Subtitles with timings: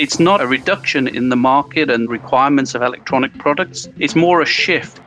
[0.00, 4.46] It's not a reduction in the market and requirements of electronic products, it's more a
[4.46, 4.98] shift.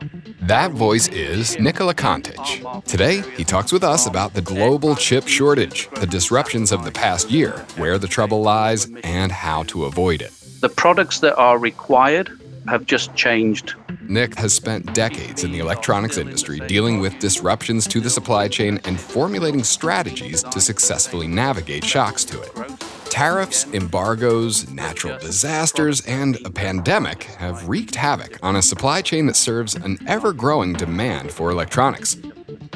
[0.42, 2.84] That voice is Nikola Kontic.
[2.86, 7.32] Today, he talks with us about the global chip shortage, the disruptions of the past
[7.32, 10.32] year, where the trouble lies, and how to avoid it.
[10.62, 12.30] The products that are required
[12.68, 13.74] have just changed.
[14.04, 18.80] Nick has spent decades in the electronics industry dealing with disruptions to the supply chain
[18.84, 22.52] and formulating strategies to successfully navigate shocks to it.
[23.14, 29.36] Tariffs, embargoes, natural disasters, and a pandemic have wreaked havoc on a supply chain that
[29.36, 32.16] serves an ever growing demand for electronics.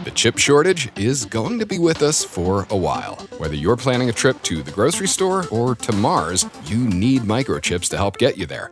[0.04, 3.16] The chip shortage is going to be with us for a while.
[3.40, 7.90] Whether you're planning a trip to the grocery store or to Mars, you need microchips
[7.90, 8.72] to help get you there.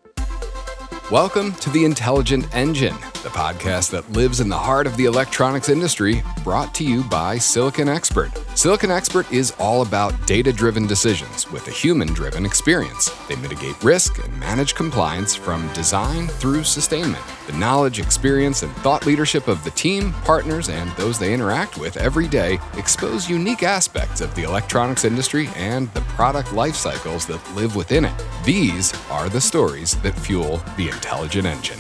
[1.12, 5.70] Welcome to The Intelligent Engine, the podcast that lives in the heart of the electronics
[5.70, 8.32] industry, brought to you by Silicon Expert.
[8.58, 13.12] Silicon Expert is all about data driven decisions with a human driven experience.
[13.28, 17.24] They mitigate risk and manage compliance from design through sustainment.
[17.46, 21.98] The knowledge, experience, and thought leadership of the team, partners, and those they interact with
[21.98, 27.56] every day expose unique aspects of the electronics industry and the product life cycles that
[27.56, 28.26] live within it.
[28.44, 31.80] These are the stories that fuel the intelligent engine.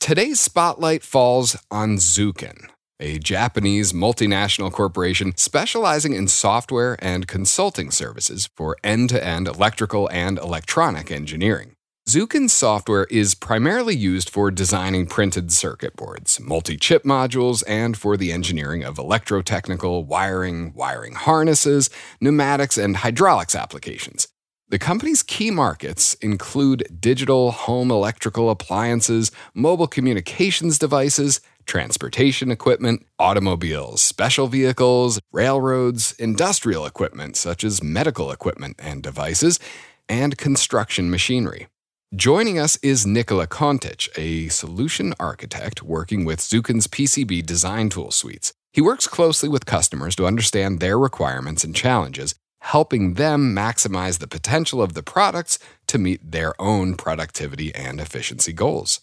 [0.00, 2.70] Today's spotlight falls on Zuken,
[3.00, 10.08] a Japanese multinational corporation specializing in software and consulting services for end to end electrical
[10.12, 11.72] and electronic engineering.
[12.08, 18.16] Zuken's software is primarily used for designing printed circuit boards, multi chip modules, and for
[18.16, 24.28] the engineering of electrotechnical wiring, wiring harnesses, pneumatics, and hydraulics applications.
[24.68, 34.02] The company's key markets include digital home electrical appliances, mobile communications devices, transportation equipment, automobiles,
[34.02, 39.60] special vehicles, railroads, industrial equipment such as medical equipment and devices,
[40.08, 41.68] and construction machinery.
[42.12, 48.52] Joining us is Nikola Kontic, a solution architect working with Zuken's PCB design tool suites.
[48.72, 52.34] He works closely with customers to understand their requirements and challenges
[52.72, 58.52] helping them maximize the potential of the products to meet their own productivity and efficiency
[58.52, 59.00] goals.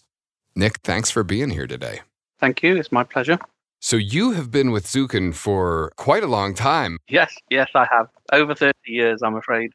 [0.54, 2.00] Nick, thanks for being here today.
[2.40, 2.76] Thank you.
[2.76, 3.38] It's my pleasure.
[3.80, 6.98] So, you have been with Zuken for quite a long time.
[7.08, 8.08] Yes, yes, I have.
[8.32, 9.72] Over 30 years, I'm afraid.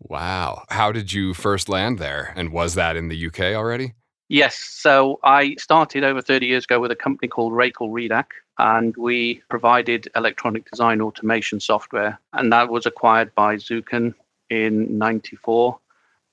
[0.00, 0.64] Wow.
[0.70, 2.32] How did you first land there?
[2.34, 3.94] And was that in the UK already?
[4.32, 4.56] Yes.
[4.56, 8.26] So, I started over 30 years ago with a company called Racal Redac
[8.58, 12.18] and we provided electronic design automation software.
[12.32, 14.14] And that was acquired by Zuken
[14.50, 15.78] in 94.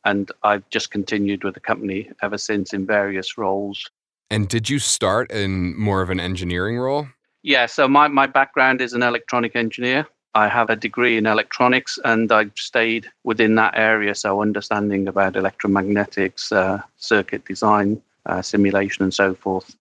[0.05, 3.89] And I've just continued with the company ever since in various roles.
[4.29, 7.07] And did you start in more of an engineering role?
[7.41, 10.07] Yeah, so my, my background is an electronic engineer.
[10.35, 14.13] I have a degree in electronics and I've stayed within that area.
[14.15, 19.75] So, understanding about electromagnetics, uh, circuit design, uh, simulation, and so forth.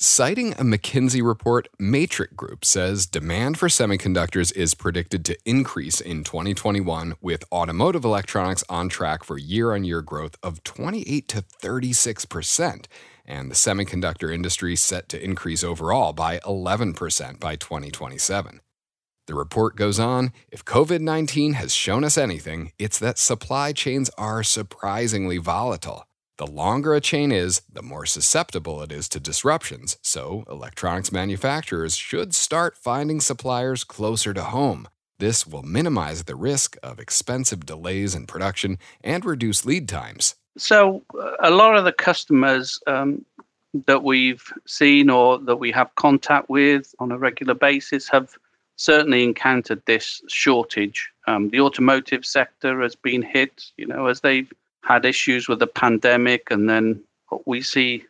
[0.00, 6.22] Citing a McKinsey report, Matrix Group says demand for semiconductors is predicted to increase in
[6.22, 12.86] 2021, with automotive electronics on track for year on year growth of 28 to 36%,
[13.26, 18.60] and the semiconductor industry set to increase overall by 11% by 2027.
[19.28, 24.10] The report goes on if COVID 19 has shown us anything, it's that supply chains
[24.16, 26.06] are surprisingly volatile.
[26.38, 31.94] The longer a chain is, the more susceptible it is to disruptions, so electronics manufacturers
[31.94, 34.88] should start finding suppliers closer to home.
[35.18, 40.36] This will minimize the risk of expensive delays in production and reduce lead times.
[40.56, 41.02] So,
[41.40, 43.26] a lot of the customers um,
[43.84, 48.34] that we've seen or that we have contact with on a regular basis have
[48.78, 51.10] certainly encountered this shortage.
[51.26, 54.50] Um, the automotive sector has been hit, you know, as they've
[54.82, 57.02] had issues with the pandemic, and then
[57.44, 58.04] we see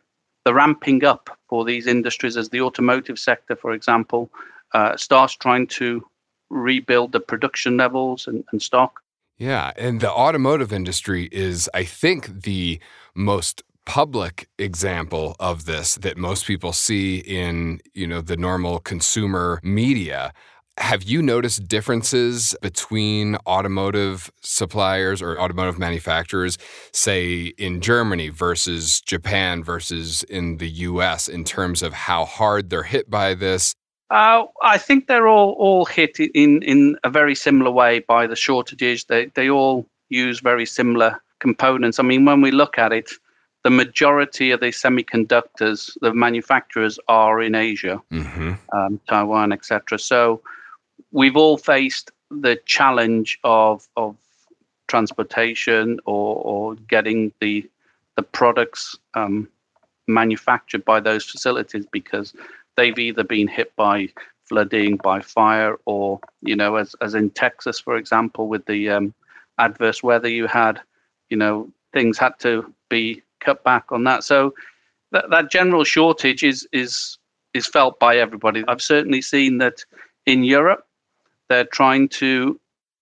[0.45, 4.29] the ramping up for these industries as the automotive sector, for example,
[4.73, 6.05] uh, starts trying to
[6.49, 9.01] rebuild the production levels and, and stock.
[9.37, 12.79] Yeah, and the automotive industry is, I think, the
[13.15, 19.59] most public example of this that most people see in you know the normal consumer
[19.63, 20.31] media
[20.79, 26.57] have you noticed differences between automotive suppliers or automotive manufacturers,
[26.93, 32.83] say in Germany versus Japan versus in the US, in terms of how hard they're
[32.83, 33.75] hit by this?
[34.09, 38.35] Uh, I think they're all, all hit in, in a very similar way by the
[38.35, 39.03] shortages.
[39.03, 41.99] They, they all use very similar components.
[41.99, 43.11] I mean, when we look at it,
[43.63, 48.53] the majority of the semiconductors, the manufacturers are in Asia, mm-hmm.
[48.73, 49.99] um, Taiwan, etc.
[49.99, 50.41] So
[51.11, 54.15] we've all faced the challenge of of
[54.87, 57.67] transportation or, or getting the
[58.15, 59.47] the products um,
[60.07, 62.33] manufactured by those facilities because
[62.75, 64.09] they've either been hit by
[64.45, 69.13] flooding, by fire, or you know, as as in Texas, for example, with the um,
[69.59, 70.81] adverse weather you had,
[71.29, 74.23] you know, things had to be cut back on that.
[74.23, 74.53] So
[75.11, 77.17] that that general shortage is is
[77.53, 78.63] is felt by everybody.
[78.67, 79.85] I've certainly seen that
[80.25, 80.85] in Europe,
[81.49, 82.59] they're trying to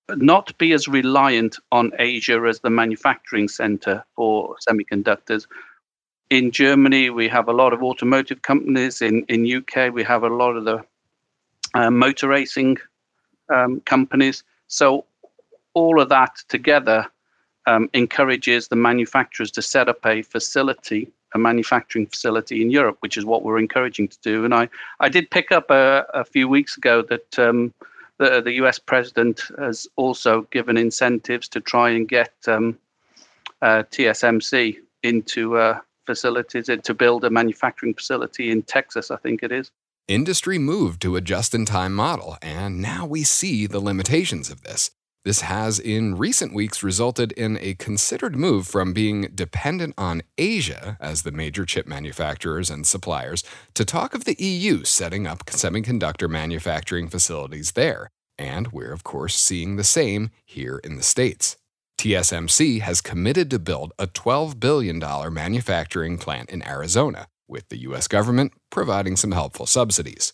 [0.09, 5.45] not be as reliant on Asia as the manufacturing center for semiconductors.
[6.29, 9.01] In Germany, we have a lot of automotive companies.
[9.01, 10.83] In in UK, we have a lot of the
[11.73, 12.77] uh, motor racing
[13.53, 14.43] um, companies.
[14.67, 15.05] So
[15.73, 17.05] all of that together
[17.67, 23.17] um, encourages the manufacturers to set up a facility, a manufacturing facility in Europe, which
[23.17, 24.45] is what we're encouraging to do.
[24.45, 27.73] And I, I did pick up a, a few weeks ago that um,
[28.17, 32.77] the, the US president has also given incentives to try and get um,
[33.61, 39.51] uh, TSMC into uh, facilities to build a manufacturing facility in Texas, I think it
[39.51, 39.71] is.
[40.07, 44.63] Industry moved to a just in time model, and now we see the limitations of
[44.63, 44.91] this.
[45.27, 50.95] This has, in recent weeks, resulted in a considered move from being dependent on Asia
[51.01, 53.43] as the major chip manufacturers and suppliers
[53.73, 58.09] to talk of the EU setting up semiconductor manufacturing facilities there.
[58.37, 61.57] And we're, of course, seeing the same here in the States.
[61.97, 64.97] TSMC has committed to build a $12 billion
[65.33, 70.31] manufacturing plant in Arizona, with the US government providing some helpful subsidies.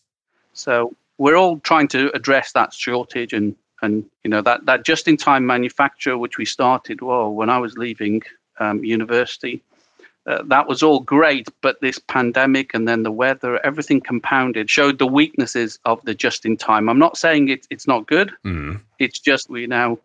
[0.53, 5.07] So we're all trying to address that shortage and and you know that that just
[5.07, 8.21] in time manufacture which we started well when i was leaving
[8.59, 9.61] um, university
[10.25, 14.97] uh, that was all great but this pandemic and then the weather everything compounded showed
[14.97, 18.31] the weaknesses of the just in time i'm not saying it, it's not good.
[18.45, 18.81] Mm.
[18.99, 19.97] it's just we now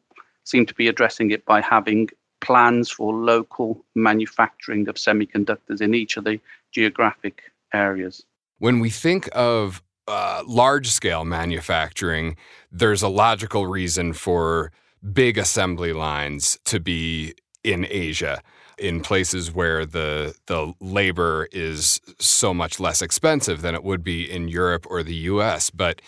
[0.44, 2.08] seem to be addressing it by having
[2.40, 6.40] plans for local manufacturing of semiconductors in each of the
[6.72, 7.42] geographic
[7.74, 8.24] areas.
[8.58, 12.36] When we think of uh, large scale manufacturing,
[12.72, 14.72] there's a logical reason for
[15.12, 18.42] big assembly lines to be in Asia
[18.78, 24.30] in places where the the labor is so much less expensive than it would be
[24.30, 26.00] in Europe or the US but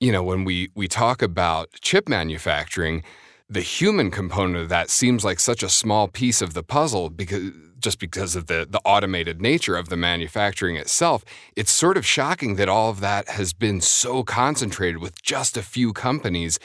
[0.00, 3.02] you know when we we talk about chip manufacturing
[3.50, 7.50] the human component of that seems like such a small piece of the puzzle because
[7.82, 11.24] just because of the the automated nature of the manufacturing itself,
[11.56, 15.62] it's sort of shocking that all of that has been so concentrated with just a
[15.62, 16.58] few companies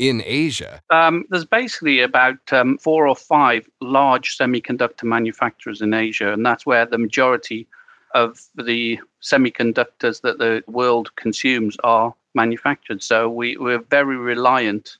[0.00, 0.80] in Asia?
[0.88, 6.64] Um, there's basically about um, four or five large semiconductor manufacturers in Asia, and that's
[6.64, 7.68] where the majority
[8.14, 13.02] of the semiconductors that the world consumes are manufactured.
[13.02, 14.96] So we, we're very reliant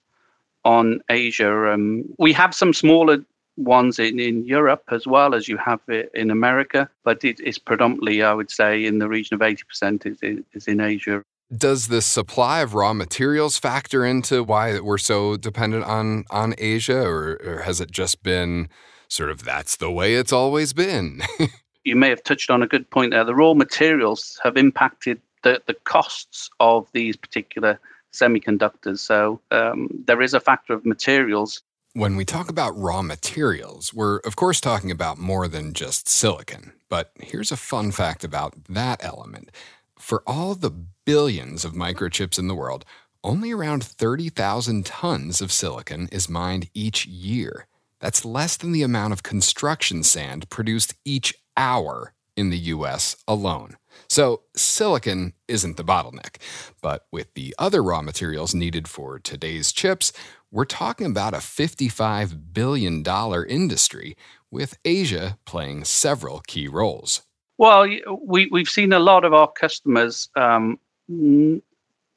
[0.64, 1.72] on Asia.
[1.72, 3.24] Um, we have some smaller
[3.56, 7.58] ones in, in Europe as well as you have it in America, but it is
[7.58, 11.22] predominantly, I would say, in the region of 80% is, is in Asia.
[11.54, 17.02] Does the supply of raw materials factor into why we're so dependent on, on Asia,
[17.02, 18.68] or, or has it just been
[19.08, 21.20] sort of that's the way it's always been?
[21.84, 23.24] you may have touched on a good point there.
[23.24, 27.80] The raw materials have impacted the, the costs of these particular
[28.12, 28.98] semiconductors.
[28.98, 34.18] So um, there is a factor of materials when we talk about raw materials, we're
[34.18, 36.72] of course talking about more than just silicon.
[36.88, 39.50] But here's a fun fact about that element.
[39.98, 42.84] For all the billions of microchips in the world,
[43.22, 47.66] only around 30,000 tons of silicon is mined each year.
[47.98, 53.76] That's less than the amount of construction sand produced each hour in the US alone.
[54.08, 56.36] So, silicon isn't the bottleneck.
[56.80, 60.12] But with the other raw materials needed for today's chips,
[60.50, 63.04] we're talking about a $55 billion
[63.48, 64.16] industry,
[64.50, 67.22] with Asia playing several key roles.
[67.58, 67.86] Well,
[68.22, 70.78] we, we've seen a lot of our customers um,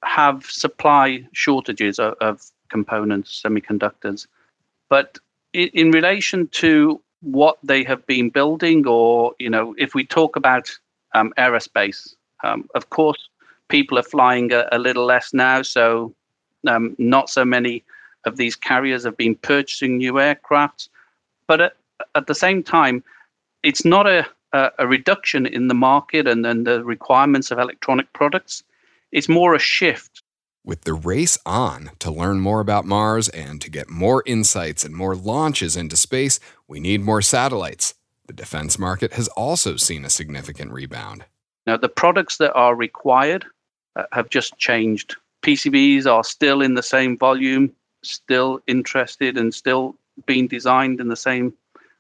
[0.03, 4.25] have supply shortages of, of, components, semiconductors.
[4.89, 5.19] But
[5.53, 10.35] in, in relation to what they have been building, or, you know, if we talk
[10.35, 10.71] about
[11.13, 13.29] um, aerospace, um, of course,
[13.67, 16.15] people are flying a, a little less now, so
[16.67, 17.83] um, not so many
[18.25, 20.89] of these carriers have been purchasing new aircraft.
[21.47, 21.73] But at,
[22.15, 23.03] at the same time,
[23.63, 28.11] it's not a, a, a reduction in the market and, and the requirements of electronic
[28.13, 28.63] products.
[29.11, 30.23] It's more a shift
[30.65, 34.95] with the race on to learn more about Mars and to get more insights and
[34.95, 37.95] more launches into space, we need more satellites.
[38.27, 41.25] The defense market has also seen a significant rebound.
[41.67, 43.45] Now, the products that are required
[43.95, 47.71] uh, have just changed PCBs are still in the same volume,
[48.03, 49.95] still interested and still
[50.25, 51.53] being designed in the same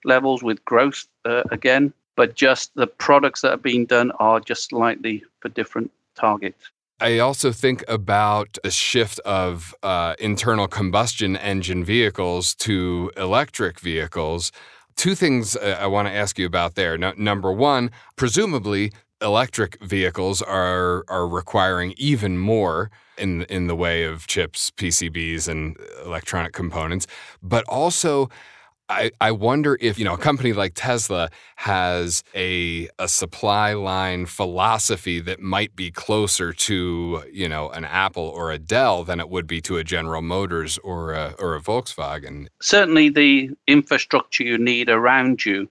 [0.05, 4.69] levels with growth uh, again, but just the products that are being done are just
[4.69, 6.69] slightly for different targets.
[6.99, 14.51] I also think about a shift of uh, internal combustion engine vehicles to electric vehicles.
[14.95, 16.97] Two things uh, I want to ask you about there.
[16.97, 18.93] No, number one, presumably
[19.23, 25.77] electric vehicles are are requiring even more in in the way of chips, PCBs, and
[26.05, 27.07] electronic components,
[27.41, 28.29] but also
[28.89, 34.25] I, I wonder if you know a company like Tesla has a a supply line
[34.25, 39.29] philosophy that might be closer to you know an Apple or a Dell than it
[39.29, 42.47] would be to a General Motors or a, or a Volkswagen.
[42.61, 45.69] Certainly, the infrastructure you need around you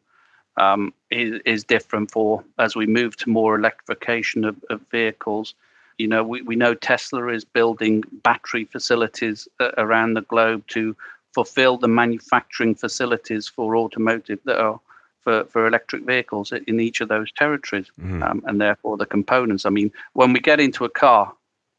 [0.57, 5.55] um, is, is different for as we move to more electrification of, of vehicles.
[5.99, 10.97] You know, we, we know Tesla is building battery facilities uh, around the globe to
[11.33, 14.81] fulfill the manufacturing facilities for automotive that are
[15.23, 18.23] for, for electric vehicles in each of those territories, mm-hmm.
[18.23, 19.65] um, and therefore the components.
[19.65, 21.33] I mean, when we get into a car,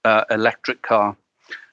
[0.05, 1.15] uh, electric car,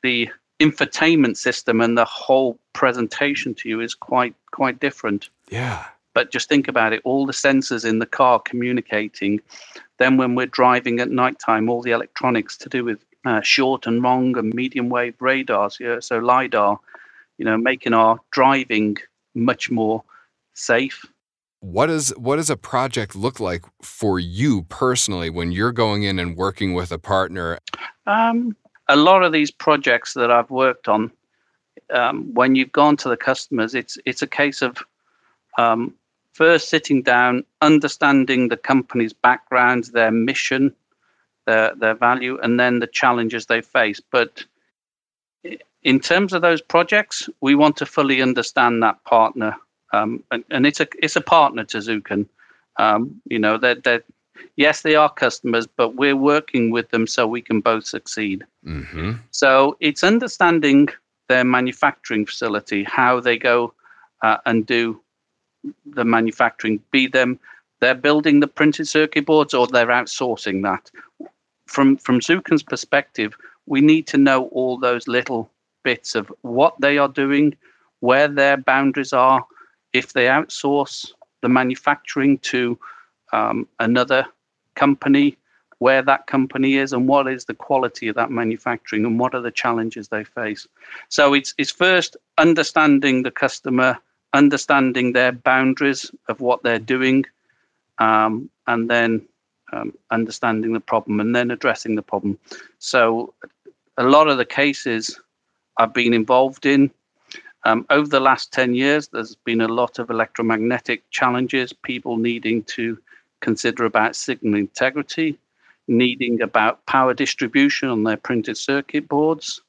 [0.02, 0.28] the
[0.59, 5.30] infotainment system and the whole presentation to you is quite quite different.
[5.49, 5.87] Yeah.
[6.14, 9.40] But just think about it: all the sensors in the car communicating.
[9.99, 14.00] Then, when we're driving at nighttime, all the electronics to do with uh, short and
[14.00, 16.79] long and medium wave radars, yeah, so lidar,
[17.38, 18.97] you know, making our driving
[19.35, 20.02] much more
[20.55, 21.05] safe.
[21.61, 26.19] What does what does a project look like for you personally when you're going in
[26.19, 27.59] and working with a partner?
[28.07, 28.57] Um,
[28.88, 31.12] a lot of these projects that I've worked on,
[31.90, 34.79] um, when you've gone to the customers, it's it's a case of
[35.59, 35.95] um,
[36.40, 40.75] first sitting down, understanding the company's background, their mission,
[41.47, 44.00] their their value, and then the challenges they face.
[44.11, 44.42] But
[45.82, 49.54] in terms of those projects, we want to fully understand that partner,
[49.92, 52.26] um, and, and, it's a it's a partner to Zuken.
[52.78, 54.04] Um, you know, that that
[54.56, 58.47] yes, they are customers, but we're working with them so we can both succeed.
[58.64, 59.12] Mm-hmm.
[59.30, 60.88] So it's understanding
[61.28, 63.75] their manufacturing facility, how they go
[64.23, 65.02] uh, and do
[65.87, 67.38] the manufacturing, be them
[67.81, 70.90] they're building the printed circuit boards or they're outsourcing that.
[71.67, 73.37] From from Zuken's perspective,
[73.67, 75.50] we need to know all those little
[75.83, 77.57] bits of what they are doing,
[78.00, 79.45] where their boundaries are,
[79.93, 82.79] if they outsource the manufacturing to
[83.33, 84.26] um, another
[84.75, 85.38] company,
[85.79, 89.40] where that company is, and what is the quality of that manufacturing, and what are
[89.40, 90.67] the challenges they face.
[91.09, 93.97] So it's it's first understanding the customer,
[94.32, 97.25] understanding their boundaries of what they're doing,
[97.99, 99.26] um, and then
[99.72, 102.38] um, understanding the problem, and then addressing the problem.
[102.78, 103.34] So
[103.96, 105.20] a lot of the cases
[105.78, 106.90] I've been involved in.
[107.64, 112.62] Um, over the last 10 years, there's been a lot of electromagnetic challenges, people needing
[112.64, 112.99] to
[113.40, 115.38] consider about signal integrity,
[115.88, 119.60] needing about power distribution on their printed circuit boards,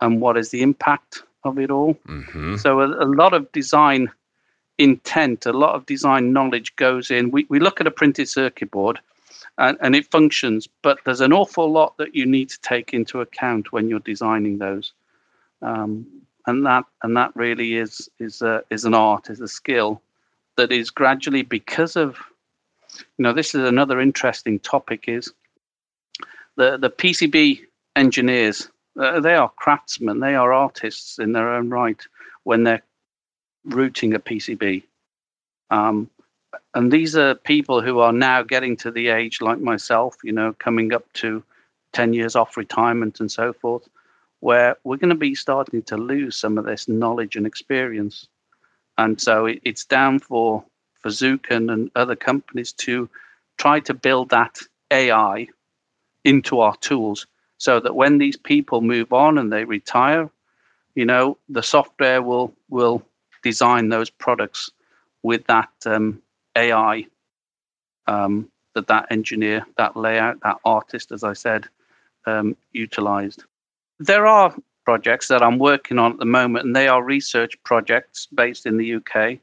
[0.00, 1.94] and what is the impact of it all.
[2.08, 2.56] Mm-hmm.
[2.56, 4.10] So, a, a, lot of design
[4.78, 7.30] intent, a lot of design knowledge goes in.
[7.30, 9.00] We, we look at a printed circuit board
[9.58, 13.20] and, and it functions, but there's an awful lot that you need to take into
[13.20, 14.92] account when you're designing those
[15.62, 16.06] um,
[16.46, 20.00] and that and that really is is a, is an art, is a skill
[20.56, 22.16] that is gradually because of
[22.98, 25.32] you know this is another interesting topic is
[26.56, 27.60] the the PCB
[27.96, 30.20] engineers uh, they are craftsmen.
[30.20, 32.00] They are artists in their own right
[32.44, 32.82] when they're
[33.64, 34.82] routing a PCB
[35.70, 36.08] um,
[36.74, 40.54] and these are people who are now getting to the age like myself you know
[40.58, 41.42] coming up to
[41.92, 43.88] 10 years off retirement and so forth
[44.40, 48.28] where we're going to be starting to lose some of this knowledge and experience.
[48.98, 50.62] And so it, it's down for,
[51.00, 53.08] for Zuken and other companies to
[53.58, 54.58] try to build that
[54.90, 55.48] AI
[56.24, 57.26] into our tools
[57.58, 60.30] so that when these people move on and they retire,
[60.94, 63.02] you know, the software will will
[63.42, 64.70] design those products
[65.22, 66.20] with that um,
[66.56, 67.06] AI
[68.06, 71.66] um, that that engineer, that layout, that artist, as I said,
[72.26, 73.44] um, utilized.
[73.98, 78.26] There are projects that I'm working on at the moment, and they are research projects
[78.26, 79.38] based in the UK.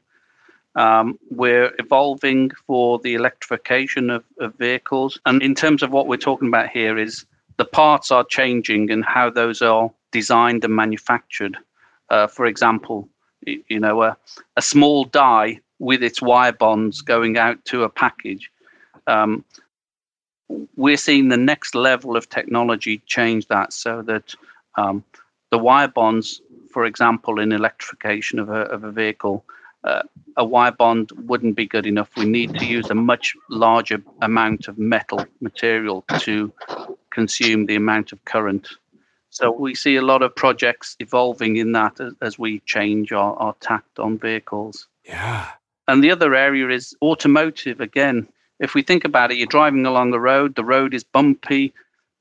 [0.76, 5.20] Um, we're evolving for the electrification of, of, vehicles.
[5.24, 9.04] And in terms of what we're talking about here, is the parts are changing and
[9.04, 11.56] how those are designed and manufactured.
[12.10, 13.08] Uh, for example,
[13.44, 14.16] you know, a,
[14.56, 18.50] a, small die with its wire bonds going out to a package.
[19.06, 19.44] Um,
[20.76, 24.34] we're seeing the next level of technology change that so that
[24.76, 25.04] Um,
[25.50, 26.42] the wire bonds,
[26.72, 29.44] for example, in electrification of a, of a vehicle,
[29.84, 30.02] uh,
[30.36, 32.10] a wire bond wouldn't be good enough.
[32.16, 36.52] We need to use a much larger amount of metal material to
[37.14, 38.68] consume the amount of current.
[39.30, 43.34] So we see a lot of projects evolving in that as, as we change our,
[43.36, 44.86] our tact on vehicles.
[45.04, 45.48] Yeah.
[45.88, 48.28] And the other area is automotive again.
[48.60, 51.72] If we think about it, you're driving along the road, the road is bumpy,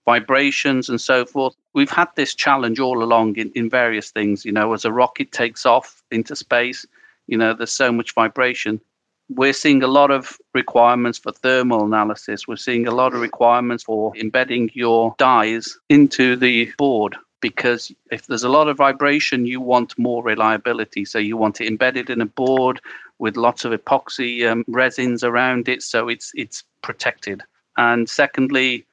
[0.06, 1.56] vibrations and so forth.
[1.74, 4.46] We've had this challenge all along in, in various things.
[4.46, 6.86] You know, as a rocket takes off into space,
[7.28, 8.82] you know, there's so much vibration.
[9.30, 12.48] We're seeing a lot of requirements for thermal analysis.
[12.48, 18.28] We're seeing a lot of requirements for embedding your dies into the board because if
[18.28, 21.04] there's a lot of vibration, you want more reliability.
[21.04, 22.80] So you want it embedded in a board
[23.20, 27.44] with lots of epoxy um, resins around it, so it's it's protected.
[27.78, 28.86] And secondly,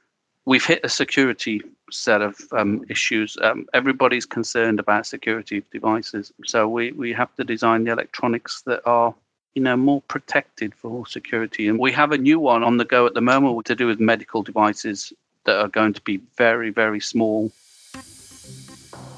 [0.46, 3.36] we've hit a security set of um, issues.
[3.42, 8.62] Um, everybody's concerned about security of devices, so we, we have to design the electronics
[8.66, 9.14] that are
[9.54, 11.68] you know more protected for security.
[11.68, 14.00] And we have a new one on the go at the moment to do with
[14.00, 15.12] medical devices
[15.44, 17.50] that are going to be very very small.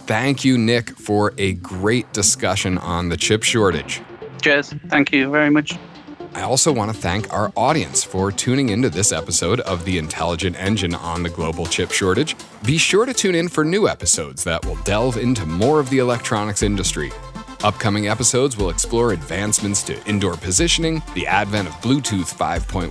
[0.07, 4.01] Thank you, Nick, for a great discussion on the chip shortage.
[4.43, 4.75] Cheers.
[4.89, 5.79] Thank you very much.
[6.35, 10.57] I also want to thank our audience for tuning into this episode of The Intelligent
[10.59, 12.35] Engine on the global chip shortage.
[12.65, 15.99] Be sure to tune in for new episodes that will delve into more of the
[15.99, 17.13] electronics industry.
[17.65, 22.91] Upcoming episodes will explore advancements to indoor positioning, the advent of Bluetooth 5.1,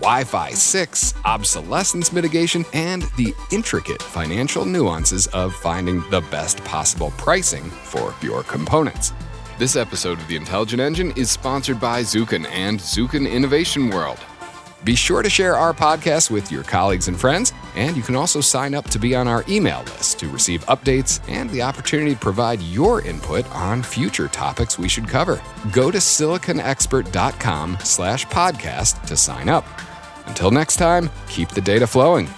[0.00, 7.12] Wi Fi 6, obsolescence mitigation, and the intricate financial nuances of finding the best possible
[7.18, 9.12] pricing for your components.
[9.58, 14.18] This episode of The Intelligent Engine is sponsored by Zuken and Zuken Innovation World.
[14.82, 18.40] Be sure to share our podcast with your colleagues and friends, and you can also
[18.40, 22.20] sign up to be on our email list to receive updates and the opportunity to
[22.20, 25.40] provide your input on future topics we should cover.
[25.72, 29.66] Go to siliconexpert.com slash podcast to sign up.
[30.26, 32.28] Until next time, keep the data flowing.